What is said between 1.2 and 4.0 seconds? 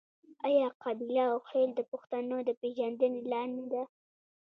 او خیل د پښتنو د پیژندنې لار نه ده؟